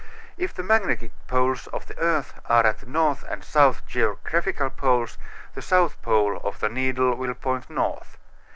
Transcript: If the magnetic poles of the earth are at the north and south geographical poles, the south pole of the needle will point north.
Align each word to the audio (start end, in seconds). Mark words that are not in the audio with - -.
If 0.35 0.51
the 0.55 0.63
magnetic 0.63 1.11
poles 1.27 1.67
of 1.67 1.85
the 1.85 1.95
earth 1.99 2.33
are 2.47 2.65
at 2.65 2.79
the 2.79 2.87
north 2.87 3.23
and 3.29 3.43
south 3.43 3.85
geographical 3.85 4.71
poles, 4.71 5.19
the 5.53 5.61
south 5.61 6.01
pole 6.01 6.37
of 6.43 6.59
the 6.59 6.69
needle 6.69 7.13
will 7.13 7.35
point 7.35 7.69
north. 7.69 8.17